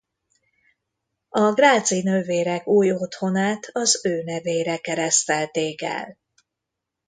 [1.29, 6.17] A grazi nővérek új otthonát az ő nevére keresztelték el.